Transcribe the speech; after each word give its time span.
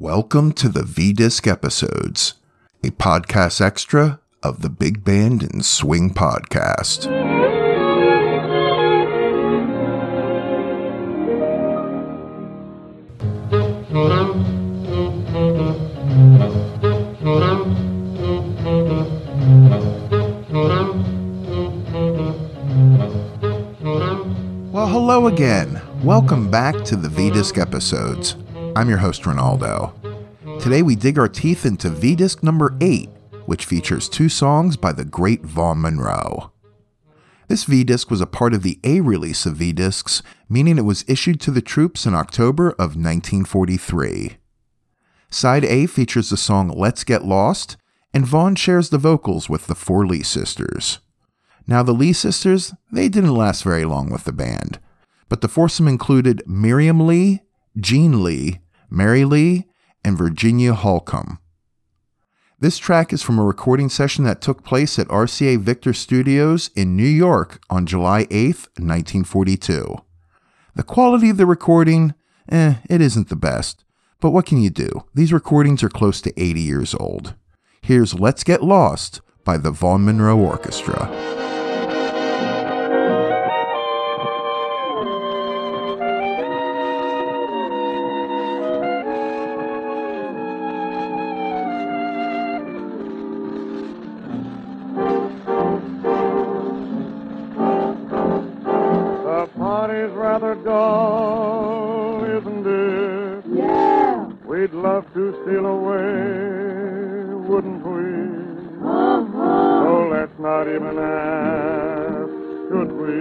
Welcome 0.00 0.52
to 0.52 0.70
the 0.70 0.82
V 0.82 1.12
Disc 1.12 1.46
episodes, 1.46 2.32
a 2.82 2.88
podcast 2.88 3.60
extra 3.60 4.18
of 4.42 4.62
the 4.62 4.70
Big 4.70 5.04
Band 5.04 5.42
and 5.42 5.62
Swing 5.62 6.14
podcast. 6.14 7.04
Well, 24.72 24.86
hello 24.86 25.26
again. 25.26 25.82
Welcome 26.02 26.50
back 26.50 26.84
to 26.84 26.96
the 26.96 27.10
V 27.10 27.28
Disc 27.28 27.58
episodes. 27.58 28.34
I'm 28.80 28.88
your 28.88 28.96
host, 28.96 29.24
Ronaldo. 29.24 29.92
Today 30.58 30.80
we 30.80 30.96
dig 30.96 31.18
our 31.18 31.28
teeth 31.28 31.66
into 31.66 31.90
V 31.90 32.16
Disc 32.16 32.42
number 32.42 32.78
8, 32.80 33.10
which 33.44 33.66
features 33.66 34.08
two 34.08 34.30
songs 34.30 34.78
by 34.78 34.90
the 34.90 35.04
great 35.04 35.42
Vaughn 35.42 35.82
Monroe. 35.82 36.50
This 37.46 37.64
V 37.64 37.84
Disc 37.84 38.10
was 38.10 38.22
a 38.22 38.26
part 38.26 38.54
of 38.54 38.62
the 38.62 38.80
A 38.82 39.02
release 39.02 39.44
of 39.44 39.56
V 39.56 39.74
Discs, 39.74 40.22
meaning 40.48 40.78
it 40.78 40.86
was 40.86 41.04
issued 41.06 41.42
to 41.42 41.50
the 41.50 41.60
troops 41.60 42.06
in 42.06 42.14
October 42.14 42.70
of 42.70 42.96
1943. 42.96 44.38
Side 45.28 45.64
A 45.66 45.84
features 45.84 46.30
the 46.30 46.38
song 46.38 46.68
Let's 46.68 47.04
Get 47.04 47.22
Lost, 47.22 47.76
and 48.14 48.24
Vaughn 48.24 48.54
shares 48.54 48.88
the 48.88 48.96
vocals 48.96 49.50
with 49.50 49.66
the 49.66 49.74
four 49.74 50.06
Lee 50.06 50.22
sisters. 50.22 51.00
Now, 51.66 51.82
the 51.82 51.92
Lee 51.92 52.14
sisters, 52.14 52.72
they 52.90 53.10
didn't 53.10 53.34
last 53.34 53.62
very 53.62 53.84
long 53.84 54.08
with 54.08 54.24
the 54.24 54.32
band, 54.32 54.80
but 55.28 55.42
the 55.42 55.48
foursome 55.48 55.86
included 55.86 56.42
Miriam 56.46 57.06
Lee, 57.06 57.42
Jean 57.78 58.24
Lee, 58.24 58.60
Mary 58.90 59.24
Lee, 59.24 59.66
and 60.04 60.18
Virginia 60.18 60.74
Holcomb. 60.74 61.38
This 62.58 62.76
track 62.76 63.12
is 63.12 63.22
from 63.22 63.38
a 63.38 63.44
recording 63.44 63.88
session 63.88 64.24
that 64.24 64.42
took 64.42 64.64
place 64.64 64.98
at 64.98 65.08
RCA 65.08 65.58
Victor 65.60 65.92
Studios 65.94 66.70
in 66.76 66.96
New 66.96 67.02
York 67.02 67.62
on 67.70 67.86
July 67.86 68.26
8, 68.30 68.56
1942. 68.76 69.96
The 70.74 70.82
quality 70.82 71.30
of 71.30 71.36
the 71.36 71.46
recording, 71.46 72.14
eh, 72.50 72.74
it 72.88 73.00
isn't 73.00 73.28
the 73.28 73.36
best. 73.36 73.84
But 74.20 74.32
what 74.32 74.44
can 74.44 74.58
you 74.60 74.68
do? 74.68 75.06
These 75.14 75.32
recordings 75.32 75.82
are 75.82 75.88
close 75.88 76.20
to 76.20 76.40
80 76.40 76.60
years 76.60 76.94
old. 76.94 77.34
Here's 77.80 78.12
Let's 78.12 78.44
Get 78.44 78.62
Lost 78.62 79.22
by 79.44 79.56
the 79.56 79.70
Vaughn 79.70 80.04
Monroe 80.04 80.38
Orchestra. 80.38 81.08
Party's 99.90 100.12
rather 100.12 100.54
dull, 100.54 102.22
isn't 102.22 102.64
it? 102.64 103.44
Yeah. 103.58 104.24
We'd 104.46 104.72
love 104.72 105.04
to 105.14 105.32
steal 105.42 105.66
away, 105.66 107.34
wouldn't 107.48 107.84
we? 107.84 108.86
Uh-huh. 108.86 109.82
So 109.82 110.08
let's 110.12 110.38
not 110.38 110.68
even 110.68 110.96
ask, 110.96 112.30
should 112.70 112.92
we? 113.02 113.18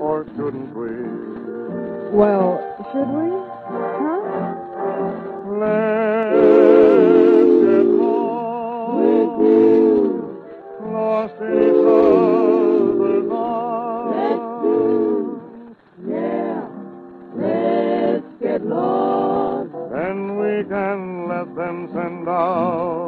Or 0.00 0.26
shouldn't 0.34 0.74
we? 0.74 0.90
Well, 2.10 2.58
should 2.90 3.10
we? 3.14 4.09
Then 18.70 20.36
we 20.38 20.64
can 20.68 21.28
let 21.28 21.54
them 21.56 21.88
send 21.92 22.28
out 22.28 22.99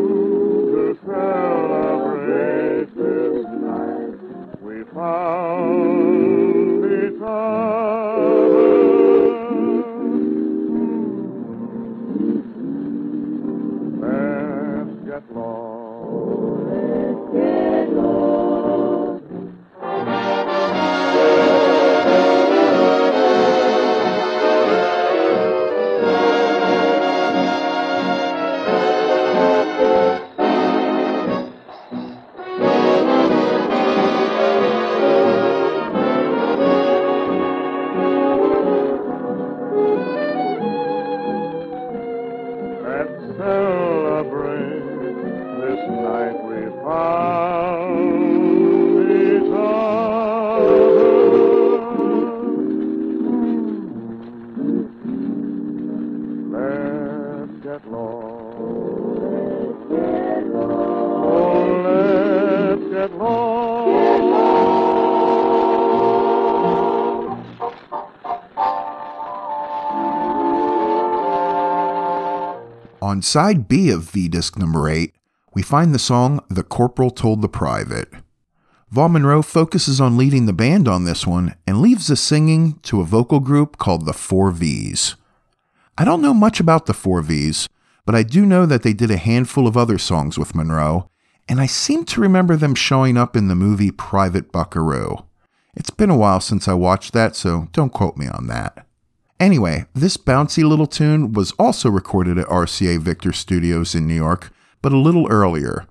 fun 0.00 0.96
to 1.04 1.49
On 73.10 73.22
side 73.22 73.66
B 73.66 73.90
of 73.90 74.04
V 74.04 74.28
Disc 74.28 74.56
number 74.56 74.88
8, 74.88 75.12
we 75.52 75.62
find 75.62 75.92
the 75.92 75.98
song 75.98 76.44
The 76.48 76.62
Corporal 76.62 77.10
Told 77.10 77.42
the 77.42 77.48
Private. 77.48 78.08
Vaughn 78.88 79.14
Monroe 79.14 79.42
focuses 79.42 80.00
on 80.00 80.16
leading 80.16 80.46
the 80.46 80.52
band 80.52 80.86
on 80.86 81.06
this 81.06 81.26
one 81.26 81.56
and 81.66 81.80
leaves 81.80 82.06
the 82.06 82.14
singing 82.14 82.78
to 82.84 83.00
a 83.00 83.04
vocal 83.04 83.40
group 83.40 83.78
called 83.78 84.06
the 84.06 84.12
Four 84.12 84.52
V's. 84.52 85.16
I 85.98 86.04
don't 86.04 86.22
know 86.22 86.32
much 86.32 86.60
about 86.60 86.86
the 86.86 86.94
Four 86.94 87.20
V's, 87.22 87.68
but 88.06 88.14
I 88.14 88.22
do 88.22 88.46
know 88.46 88.64
that 88.64 88.84
they 88.84 88.92
did 88.92 89.10
a 89.10 89.16
handful 89.16 89.66
of 89.66 89.76
other 89.76 89.98
songs 89.98 90.38
with 90.38 90.54
Monroe, 90.54 91.10
and 91.48 91.60
I 91.60 91.66
seem 91.66 92.04
to 92.04 92.20
remember 92.20 92.54
them 92.54 92.76
showing 92.76 93.16
up 93.16 93.34
in 93.34 93.48
the 93.48 93.56
movie 93.56 93.90
Private 93.90 94.52
Buckaroo. 94.52 95.16
It's 95.74 95.90
been 95.90 96.10
a 96.10 96.16
while 96.16 96.38
since 96.38 96.68
I 96.68 96.74
watched 96.74 97.12
that, 97.14 97.34
so 97.34 97.66
don't 97.72 97.92
quote 97.92 98.16
me 98.16 98.28
on 98.28 98.46
that. 98.46 98.86
Anyway, 99.40 99.86
this 99.94 100.18
bouncy 100.18 100.62
little 100.62 100.86
tune 100.86 101.32
was 101.32 101.52
also 101.52 101.88
recorded 101.88 102.36
at 102.36 102.46
RCA 102.48 103.00
Victor 103.00 103.32
Studios 103.32 103.94
in 103.94 104.06
New 104.06 104.14
York, 104.14 104.52
but 104.82 104.92
a 104.92 104.98
little 104.98 105.26
earlier, 105.30 105.86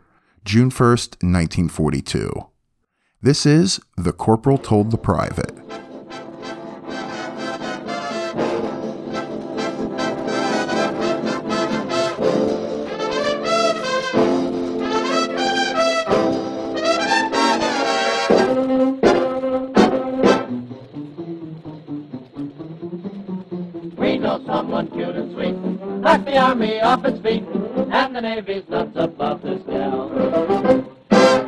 June 0.45 0.69
1st, 0.69 1.23
1942. 1.23 2.31
This 3.23 3.47
is 3.47 3.79
The 3.97 4.13
Corporal 4.13 4.59
Told 4.59 4.91
the 4.91 4.99
Private. 4.99 5.58
Army 26.59 26.81
off 26.81 27.05
its 27.05 27.19
feet, 27.21 27.43
and 27.91 28.15
the 28.15 28.21
navy's 28.21 28.67
nuts 28.67 28.91
above 28.95 29.41
this 29.41 29.61
gal. 29.63 30.11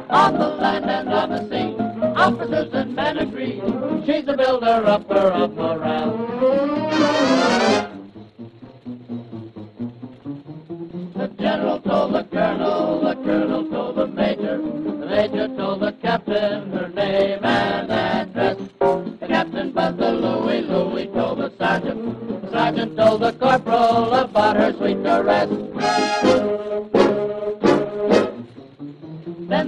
On 0.09 0.33
the 0.33 0.47
land 0.47 0.85
and 0.85 1.09
on 1.09 1.29
the 1.29 1.49
sea, 1.49 1.75
officers 2.15 2.73
and 2.73 2.95
men 2.95 3.17
agree, 3.17 3.61
she's 4.05 4.27
a 4.27 4.37
builder 4.37 4.85
up 4.87 5.07
her 5.09 5.31
upper 5.33 5.43
of 5.43 5.53
morale. 5.55 6.17
The 11.15 11.27
general 11.39 11.81
told 11.81 12.13
the 12.13 12.23
colonel, 12.23 13.01
the 13.01 13.15
colonel 13.15 13.69
told 13.69 13.97
the 13.97 14.07
major, 14.07 14.57
the 14.57 15.05
major 15.07 15.47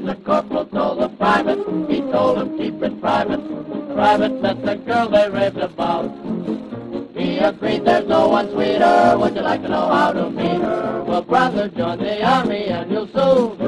Then 0.03 0.17
the 0.17 0.25
corporal 0.25 0.65
told 0.65 0.99
the 0.99 1.07
private, 1.07 1.59
he 1.89 2.01
told 2.01 2.37
him 2.37 2.57
keep 2.57 2.83
it 2.83 2.99
private. 2.99 3.39
Private 3.93 4.41
met 4.41 4.61
the 4.65 4.75
girl 4.75 5.07
they 5.07 5.29
raved 5.29 5.57
about. 5.57 6.11
He 7.15 7.37
agreed 7.37 7.85
there's 7.85 8.05
no 8.05 8.27
one 8.27 8.51
sweeter. 8.51 9.15
Would 9.17 9.35
you 9.35 9.41
like 9.41 9.61
to 9.61 9.69
know 9.69 9.87
how 9.87 10.11
to 10.11 10.29
meet 10.29 10.59
her? 10.59 11.03
Well, 11.07 11.21
brother, 11.21 11.69
join 11.69 11.99
the 11.99 12.21
army 12.21 12.65
and 12.65 12.91
you'll 12.91 13.07
soon 13.07 13.62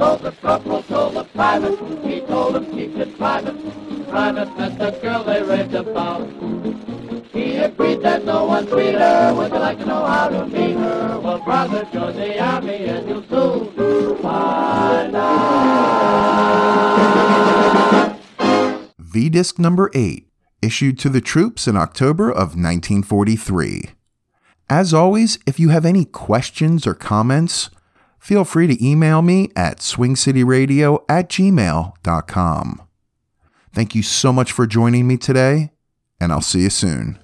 Told 0.00 0.22
the 0.22 0.32
corporal, 0.32 0.82
told 0.84 1.12
the 1.14 1.24
private, 1.24 1.78
he 2.02 2.22
told 2.22 2.56
him 2.56 2.64
keep 2.72 2.96
it 2.96 3.18
private. 3.18 3.54
Private 4.08 4.56
met 4.56 4.78
the 4.78 4.92
girl 5.02 5.22
they 5.24 5.42
raved 5.42 5.74
about. 5.74 6.26
He 7.34 7.58
agreed 7.58 8.00
there's 8.00 8.24
no 8.24 8.46
one 8.46 8.66
sweeter. 8.66 9.34
Would 9.36 9.52
you 9.52 9.58
like 9.58 9.78
to 9.80 9.84
know 9.84 10.06
how 10.06 10.30
to 10.30 10.46
meet 10.46 10.76
her? 10.78 11.20
Well, 11.20 11.40
brother, 11.40 11.86
join 11.92 12.16
the 12.16 12.42
army 12.42 12.86
and 12.86 13.06
you'll 13.10 13.24
soon 13.24 14.16
find 14.22 15.14
out. 15.14 15.50
V 18.98 19.28
Disc 19.28 19.58
number 19.58 19.90
8, 19.92 20.26
issued 20.62 20.98
to 21.00 21.10
the 21.10 21.20
troops 21.20 21.68
in 21.68 21.76
October 21.76 22.30
of 22.30 22.56
1943. 22.56 23.90
As 24.70 24.94
always, 24.94 25.38
if 25.46 25.60
you 25.60 25.68
have 25.68 25.84
any 25.84 26.06
questions 26.06 26.86
or 26.86 26.94
comments, 26.94 27.68
feel 28.20 28.44
free 28.44 28.68
to 28.68 28.86
email 28.86 29.22
me 29.22 29.50
at 29.56 29.78
swingcityradio 29.78 31.02
at 31.08 31.28
gmail.com. 31.28 32.82
Thank 33.72 33.94
you 33.94 34.02
so 34.02 34.32
much 34.32 34.52
for 34.52 34.66
joining 34.66 35.06
me 35.08 35.16
today, 35.16 35.70
and 36.20 36.32
I'll 36.32 36.40
see 36.40 36.62
you 36.62 36.70
soon. 36.70 37.18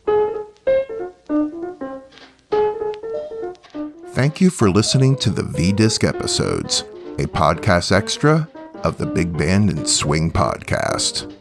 Thank 4.11 4.41
you 4.41 4.49
for 4.49 4.71
listening 4.71 5.17
to 5.17 5.31
the 5.31 5.43
V 5.43 5.73
Disc 5.73 6.03
episodes, 6.03 6.81
a 7.19 7.27
podcast 7.27 7.93
extra 7.93 8.49
of 8.83 8.97
the 8.97 9.07
Big 9.07 9.37
Band 9.37 9.69
and 9.69 9.87
Swing 9.87 10.31
podcast. 10.31 11.33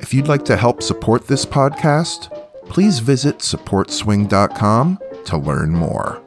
If 0.00 0.12
you'd 0.12 0.28
like 0.28 0.44
to 0.46 0.56
help 0.56 0.82
support 0.82 1.26
this 1.26 1.46
podcast, 1.46 2.28
please 2.66 2.98
visit 2.98 3.38
supportswing.com 3.38 4.98
to 5.24 5.36
learn 5.38 5.70
more. 5.70 6.22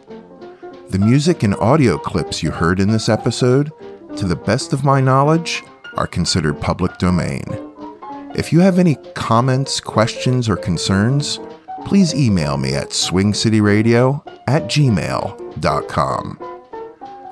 The 0.95 1.05
music 1.05 1.43
and 1.43 1.55
audio 1.55 1.97
clips 1.97 2.41
you 2.41 2.51
heard 2.51 2.79
in 2.79 2.87
this 2.87 3.09
episode, 3.09 3.69
to 4.15 4.25
the 4.25 4.37
best 4.37 4.71
of 4.71 4.85
my 4.85 5.01
knowledge, 5.01 5.61
are 5.97 6.07
considered 6.07 6.61
public 6.61 6.97
domain. 6.99 7.43
If 8.33 8.53
you 8.53 8.61
have 8.61 8.79
any 8.79 8.95
comments, 9.13 9.81
questions, 9.81 10.47
or 10.47 10.55
concerns, 10.55 11.41
please 11.83 12.15
email 12.15 12.55
me 12.55 12.75
at 12.75 12.91
swingcityradio 12.91 14.25
at 14.47 14.69
gmail.com. 14.69 16.39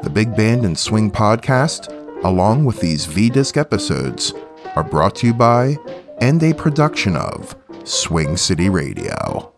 The 0.04 0.10
Big 0.10 0.36
Band 0.36 0.66
and 0.66 0.78
Swing 0.78 1.10
podcast, 1.10 1.88
along 2.26 2.66
with 2.66 2.82
these 2.82 3.06
V 3.06 3.30
Disc 3.30 3.56
episodes, 3.56 4.34
are 4.76 4.84
brought 4.84 5.16
to 5.16 5.28
you 5.28 5.34
by 5.34 5.78
and 6.20 6.44
a 6.44 6.54
production 6.54 7.16
of 7.16 7.56
Swing 7.86 8.36
City 8.36 8.68
Radio. 8.68 9.53